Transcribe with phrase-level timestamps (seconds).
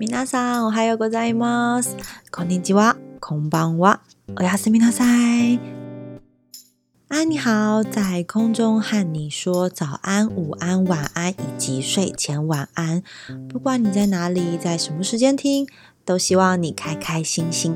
[0.00, 1.96] 皆さん、おはようございます。
[2.30, 4.00] こんにちは、こんばんは、
[4.38, 5.58] おやすみなさい。
[7.08, 13.02] 啊，你好，在空中和你说早安、午安、晚安以及睡前晚安。
[13.52, 15.66] 不管你在哪里，在什么时间听，
[16.04, 17.74] 都希望你开开心心。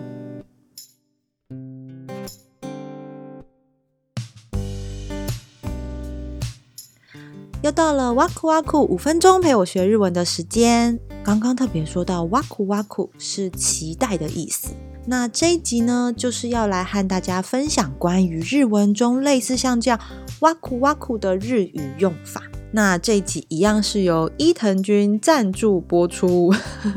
[7.64, 11.00] 又到了哇酷哇酷五分钟陪我学日文的时间。
[11.24, 14.70] 刚刚特别说到“挖苦挖苦”是期待的意思。
[15.06, 19.98] 那这一集呢，就是要来和大家分享关于日文中类似像这样
[20.40, 22.42] “挖苦挖苦”的日语用法。
[22.72, 26.52] 那这一集一样是由伊藤君赞助播出，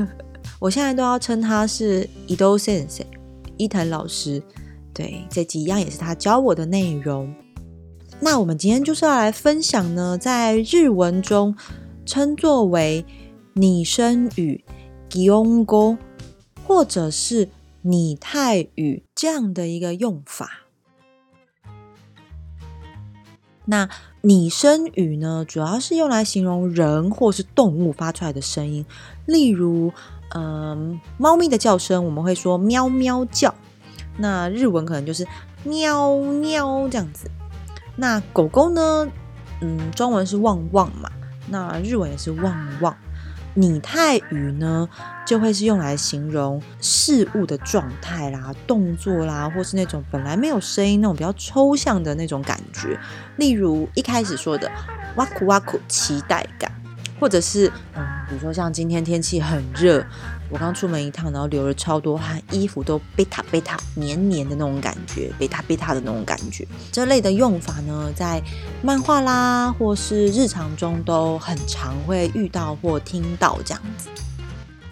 [0.58, 3.06] 我现在都要称他是伊 d 先生，
[3.58, 4.42] 伊藤老师。
[4.92, 7.32] 对，这一集一样也是他教我的内容。
[8.22, 11.56] 那我们今天就是要来分享呢，在日文中
[12.08, 13.06] 称作为。
[13.58, 14.66] 拟声语，
[15.10, 15.98] ぎお g o
[16.68, 17.48] 或者是
[17.84, 20.60] 拟态语这样的一个用法。
[23.64, 23.88] 那
[24.20, 28.86] 拟声语呢，主要是用来形容人或是动物发出来的声音，
[29.26, 29.94] 例如，
[30.36, 33.56] 嗯，猫咪的叫声，我们会说喵喵叫，
[34.18, 35.26] 那日文可能就是
[35.64, 37.32] 喵喵这样子。
[37.96, 39.08] 那狗狗呢，
[39.62, 41.10] 嗯，中文是汪汪嘛，
[41.48, 42.94] 那日文也是汪汪。
[43.58, 44.88] 拟态语呢，
[45.26, 53.00] 就会是用来形容事物的状态啦、动作啦，或是那种本来没有声音、那种比较抽象的那种感觉。
[53.38, 54.70] 例如一开始说的
[55.16, 56.70] “哇苦哇苦”期待感，
[57.20, 60.06] 或者是嗯，比如说像今天天气很热。
[60.50, 66.68] 我刚出门一趟，然后流了超多汗，衣服都贝塔贝塔黏黏的那种感觉，贝塔贝塔的那种感觉。
[66.92, 68.42] 这类的用法呢，在
[68.84, 74.08] 漫画啦或是日常中都很常会遇到或听到这样子。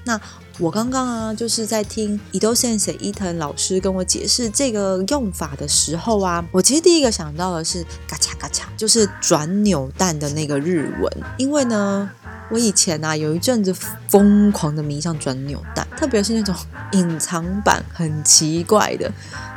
[0.05, 0.19] 那
[0.57, 12.09] 我刚刚啊，就是在听伊豆先生伊藤老师跟我解释这个用法的时候啊，我其实第一个想到的是“嘎嚓嘎嚓”，就是转扭蛋的那个日文，因为呢。
[12.53, 13.73] 我以前啊，有一阵子
[14.07, 16.53] 疯狂的迷上转扭蛋，特别是那种
[16.93, 19.11] 隐藏版，很奇怪的。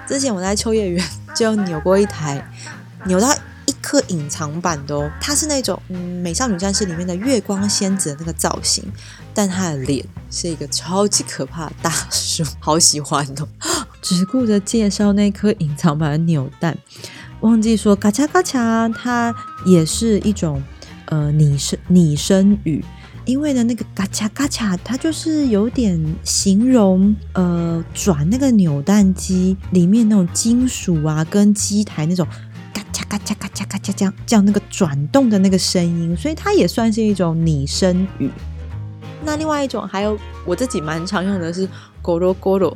[0.08, 1.04] 之前我在秋叶原
[1.34, 2.42] 就扭过一台，
[3.04, 3.30] 扭到
[3.66, 5.78] 一颗隐藏版的，哦，它是那种
[6.22, 8.82] 《美少女战士》里面的月光仙子的那个造型，
[9.34, 13.46] 但她的脸是一个超级可怕的大叔，好喜欢哦！
[14.00, 16.78] 只顾着介绍那颗隐藏版的扭蛋，
[17.40, 19.34] 忘记说嘎嚓嘎嚓，它
[19.66, 20.62] 也是一种。
[21.06, 22.84] 呃，拟声拟声语，
[23.24, 32.26] 因为呢，那个嘎嚓嘎嚓，它就是有点形容呃转那个扭蛋机里面那种金属啊跟机台那种
[32.72, 38.28] 嘎嚓嘎嚓嘎嚓嘎嚓这样这样那个转动的那个声音，所以它也算是一种拟声语。
[39.26, 40.16] 那另外一种还有
[40.46, 41.66] 我自己蛮常用的是
[42.00, 42.72] “ゴロゴロ”，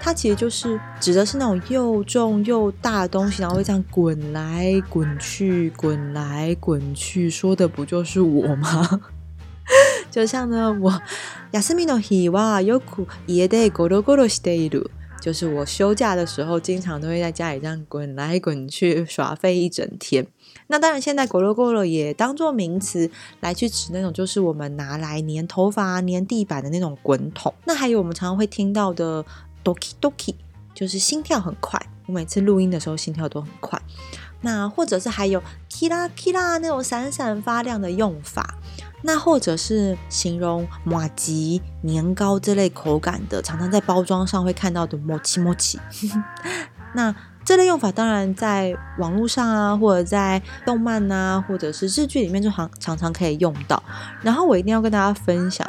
[0.00, 7.28] 它其实就是指的是那种又重又大的东西，然后会这样滚来滚去、滚来滚去。
[7.28, 9.00] 说的不就是我吗？
[10.10, 11.02] 就像呢，我、
[11.50, 14.90] 亚细米诺希よく家でゴロゴロしている。
[15.20, 20.26] 就是我休假的时候，经常都会在家里这样滚来滚去耍废一整天。
[20.68, 23.08] 那当然，现在“goro” 也当做名词
[23.40, 27.52] 来去指那种，就是我们拿来粘头发、粘地板的那种滚筒。
[27.66, 29.22] 那还有我们常常会听到的
[29.62, 30.34] “doki doki”，
[30.74, 31.78] 就是心跳很快。
[32.06, 33.80] 我每次录音的时候心跳都很快。
[34.42, 38.54] 那或者是还有キラキラ那种闪闪发亮的用法，
[39.02, 45.78] 那或者是形容马吉年糕这类口感的，常常在包装上会看到的モチモチ。
[46.94, 47.14] 那
[47.44, 53.82] 这类用法当然在网络上啊，或者在动漫啊，或者是日剧里面就常常常可以用到。
[54.22, 55.66] 然后我一定要跟大家分享。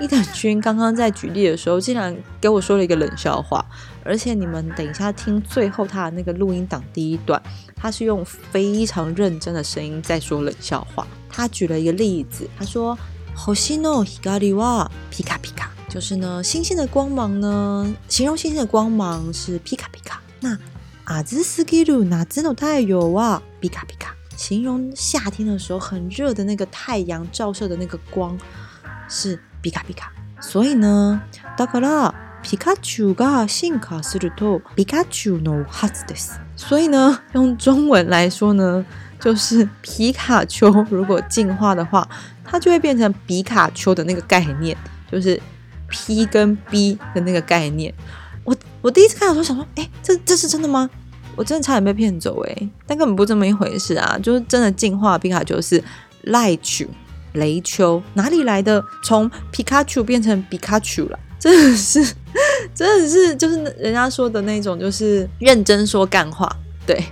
[0.00, 3.64] 伊藤君刚刚在举例的时候，竟然给我说了一个冷笑话。
[4.04, 7.40] 而且你们等一下听最后他的那个录音档第一段，
[7.76, 11.06] 他是用非常认真的声音在说冷笑话。
[11.30, 12.98] 他举了一个例子，他说
[13.36, 20.20] ：“好心哦，ひかりは皮卡皮卡，就是呢，新鲜的光芒呢，形容新鲜的光芒是皮卡皮卡。
[20.40, 20.58] 那
[21.04, 28.36] 阿兹斯き鲁なつの太有啊，皮卡皮卡，形容夏天的时候很热的那个太阳照射的那个光
[29.08, 30.12] 是。”皮卡皮卡。
[30.40, 31.22] 所以呢，
[31.56, 32.12] だから
[32.42, 36.38] 皮卡丘が進化するとピカチのはずです。
[36.54, 38.84] 所以呢，用中文来说呢，
[39.18, 42.06] 就是皮卡丘如果进化的话，
[42.44, 44.76] 它就会变成皮卡丘的那个概念，
[45.10, 45.40] 就是
[45.88, 47.92] P 跟 B 的那个概念。
[48.44, 50.88] 我我第一次看的时候想说，哎，这这是真的吗？
[51.36, 52.68] 我真的差点被骗走哎！
[52.86, 55.82] 但根本不这么一回事啊，就是真的进化皮卡丘是
[56.24, 56.84] 赖丘。
[57.34, 58.84] 雷丘哪里来的？
[59.02, 62.02] 从皮卡丘变成皮卡丘了，真的是，
[62.74, 66.50] 真的是，就是人家说的那种，就是认真说干话。
[66.86, 67.02] 对，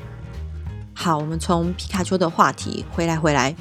[0.95, 3.55] 好，我们从皮卡丘的话题回来，回来。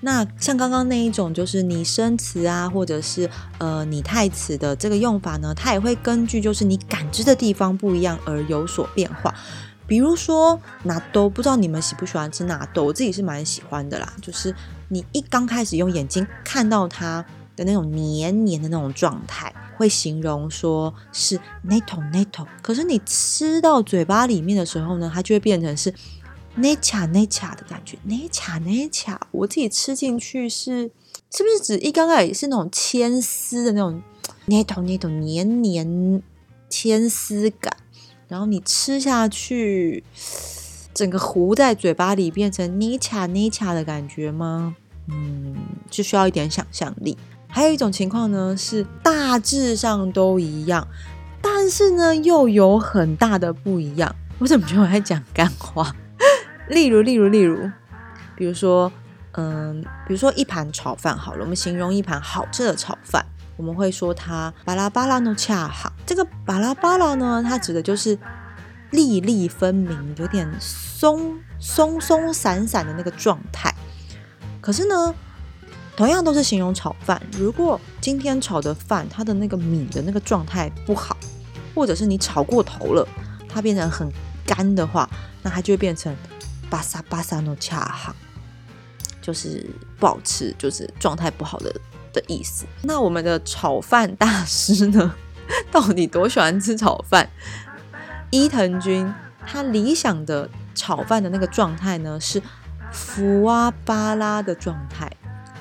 [0.00, 9.34] 那像刚刚那一种，就是拟声词啊，或者是呃拟态词的这个用法呢，它也会根据就是你感知的地方不一样而有所变化。
[9.86, 14.12] 比如说纳豆，不知道你们喜不喜欢吃纳豆，我自己是蛮喜欢的啦。
[14.20, 14.52] 就是
[14.88, 17.24] 你一刚开始用眼睛看到它
[17.54, 22.46] 的那种黏黏的那种状态，会形容说是那桶那桶。
[22.60, 25.94] 可是你吃到嘴巴里面的时候呢，它就会变成是
[26.56, 29.28] 那卡那卡的感觉，那卡那卡。
[29.30, 30.90] 我自己吃进去是，
[31.30, 34.02] 是不是指一刚开始是那种牵丝的那种
[34.46, 36.20] 那桶那桶黏黏
[36.68, 37.70] 牵丝感？
[38.28, 40.02] 然后你吃下去，
[40.92, 44.74] 整个糊在嘴巴里变成 n 卡 c 卡的感觉吗？
[45.08, 45.54] 嗯，
[45.88, 47.16] 就需要一点想象力。
[47.46, 50.86] 还有一种情况呢，是大致上都一样，
[51.40, 54.12] 但是呢又有很大的不一样。
[54.40, 55.94] 我怎么觉得我在讲干话？
[56.68, 57.70] 例如，例如，例如，
[58.36, 58.90] 比如说，
[59.34, 61.16] 嗯，比如说一盘炒饭。
[61.16, 63.24] 好了，我们形容一盘好吃的炒饭。
[63.56, 65.90] 我们会说它巴拉巴拉诺恰哈。
[66.06, 68.16] 这个巴拉巴拉呢，它指的就是
[68.90, 73.74] 粒粒分明，有点松松松散散的那个状态。
[74.60, 75.14] 可是呢，
[75.96, 81.16] 同样都是形容炒饭，如果今天炒的饭它的那个米的那个状态不好，
[81.74, 83.06] 或者是你炒过头了，
[83.48, 84.08] 它变成很
[84.46, 85.08] 干的话，
[85.42, 86.14] 那它就会变成
[86.68, 88.14] 巴萨巴萨诺恰哈。
[89.22, 89.68] 就是
[89.98, 91.74] 不好吃，就是状态不好的。
[92.16, 95.14] 的意思，那我们的炒饭大师呢，
[95.70, 97.28] 到底多喜欢吃炒饭？
[98.30, 99.12] 伊藤君
[99.46, 102.42] 他理想的炒饭的那个状态呢，是
[102.90, 105.08] 福哇巴拉的状态。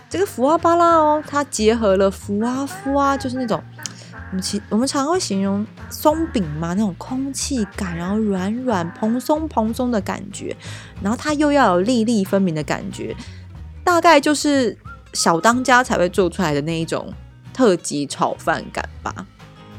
[0.10, 3.62] 这个福哇巴拉哦，它结合了福啊福啊，就是那种
[4.31, 10.56] 我们其我们常会形容松饼嘛，那种空气感，然后软软蓬松蓬松的感觉，
[11.02, 13.13] 然后它又要有粒粒分明的感觉，
[13.84, 14.78] 大概就是。
[15.15, 17.12] 小当家才会做出来的那一种
[17.53, 19.25] 特级炒饭感吧？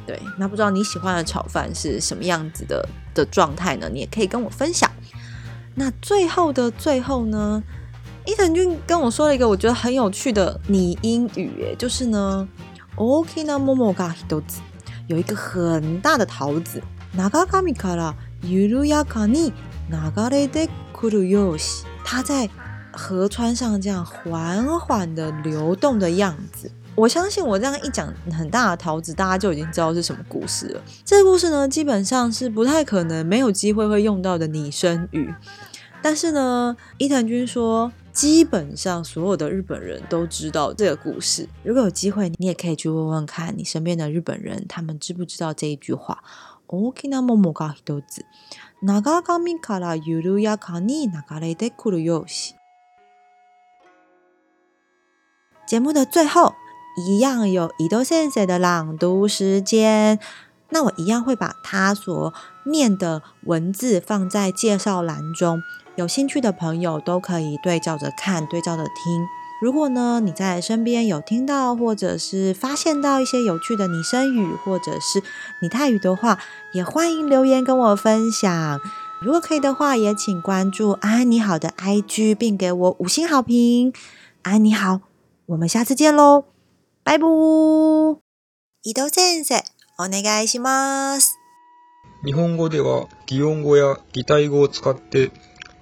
[0.06, 3.86] 对，那不知道你喜欢的炒饭是什么样子的的状态呢？
[3.92, 4.90] 你也可以跟我分享。
[5.74, 7.62] 那最后的最后呢，
[8.24, 12.48] 伊藤君跟我说了一个我觉得很有趣的拟音语，就是呢
[12.96, 14.42] ，okinamomoga h i t o
[15.06, 16.82] 有一个很大的桃子
[17.14, 19.52] ，nagakamikara yuruyakani
[19.90, 20.68] nagarede
[20.98, 22.48] kuru yoshi，它在。
[22.96, 30.82] 河川上这样缓缓的流动的样子，我相信我这样一讲，很大的桃子大家就已经知道是什么故事了。
[31.04, 35.28] 这个故事呢，基本上是不太可能没有机会会用到的拟声语。
[36.00, 41.46] 但是呢，伊藤君说，基本上所有的日本人都知道这个故事。
[41.64, 46.24] 如果有机会，你也可以去问问看你身边的日本人，他们知不知道这一句话。
[46.68, 48.24] 大きな桃が一つ、
[48.84, 52.55] 長髪から緩やかに流れてくるよう
[55.66, 56.54] 节目的最后
[56.96, 60.18] 一样有伊豆先生的朗读时间，
[60.70, 62.32] 那我一样会把他所
[62.66, 65.60] 念的文字放在介绍栏中，
[65.96, 69.26] 有兴趣的朋友都可以对照着看，对照着听。
[69.60, 75.22] 如果呢你在身边有听到或者是发现到一些有趣的拟声语或者是
[75.62, 76.38] 拟态语的话，
[76.74, 78.80] 也欢迎留言跟我分享。
[79.20, 83.92] 如果可以的话，也请关注“啊你好”的 IG，并给我五星好评。
[84.42, 85.00] 啊你好。
[85.48, 86.44] 我们下次见喽，
[87.04, 88.18] バイー
[88.82, 89.62] 伊藤先生、
[89.96, 91.38] お願いします。
[92.24, 95.30] 日本語では擬音語や擬態語を使って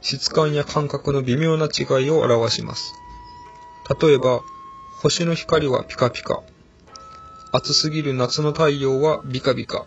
[0.02, 2.92] 質感や感覚の微妙な違いを表します。
[4.02, 4.42] 例えば、
[5.00, 6.42] 星の光はピカピカ。
[7.52, 9.86] 暑すぎる夏の太陽はビカビカ。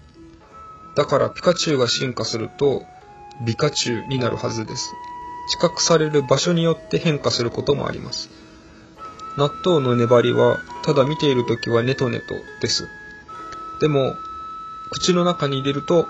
[0.95, 2.81] だからピカチュウが進化すると、
[3.45, 4.91] ビカチュウになるはずです。
[5.51, 8.31] 知覚される場所によって変化することもあります。
[9.37, 12.87] 納豆の粘りは、ただ見ているときはネトネトです。
[13.79, 14.15] でも、
[14.89, 16.07] 口の中に入れると、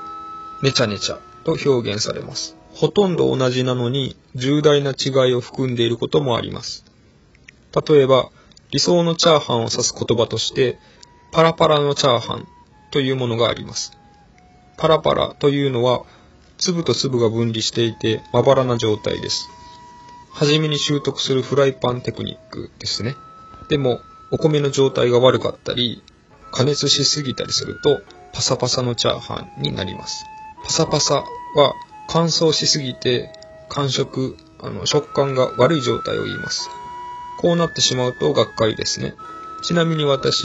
[0.61, 2.55] ネチャネチャと表現されます。
[2.73, 6.85] ほとんど同じなのに、重大な違いを含んでいることもあります。
[7.89, 8.29] 例えば、
[8.71, 10.77] 理想のチャーハンを指す言葉として、
[11.33, 12.47] パラパラのチャーハン
[12.91, 13.91] というものがあります。
[14.77, 16.03] パラパラというのは、
[16.57, 19.49] 粒と粒が分離していて、まばらな状態です。
[20.37, 23.15] 初めに習得するフライパンテクニックですね。
[23.69, 26.03] でも、お米の状態が悪かったり、
[26.51, 28.01] 加熱しすぎたりすると、
[28.33, 30.25] パサパサのチャーハンになります。
[30.63, 31.23] パサパサ
[31.55, 31.73] は
[32.07, 33.31] 乾燥しすぎて、
[33.67, 36.69] 感触、あの、食感が悪い状態を言います。
[37.39, 39.15] こうなってしまうとがっかりですね。
[39.63, 40.43] ちなみに私、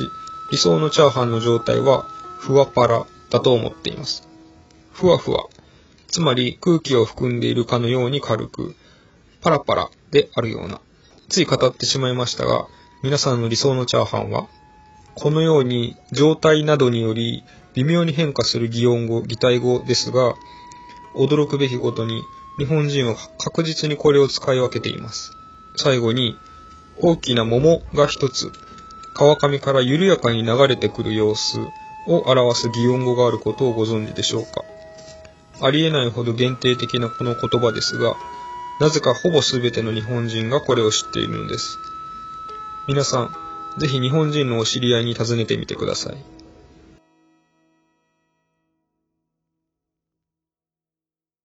[0.51, 2.05] 理想のチャーハンの状態は、
[2.39, 4.27] ふわパラだと思っています。
[4.95, 5.45] ふわふわ。
[6.09, 8.75] つまり空気を含んでいるかのように軽く、
[9.43, 10.81] パラパラであるような、
[11.29, 12.69] つい語ってしまいましたが、
[13.03, 14.47] 皆さんの理想のチャーハンは、
[15.17, 17.43] このように状態などにより
[17.75, 20.35] 微妙に変化する擬音語、擬態語ですが、
[21.17, 22.23] 驚くべきことに
[22.59, 25.33] 日本人は確実にこれを使い分けています。
[25.77, 26.37] 最後に、
[27.01, 28.53] 大きな桃が一つ、
[29.15, 31.59] 川上から緩やかに流れてくる様子
[32.07, 34.63] を表す擬音語があることをご存知でしょうか。
[35.61, 38.15] ありえないほど限定的なこの言葉ですが、
[38.79, 41.79] なぜかほぼ全ての日本人がこれを知っているのです。
[42.89, 43.31] 皆さん、
[43.79, 46.42] ぜひ日本人のお知り合いに尋ねてみてください。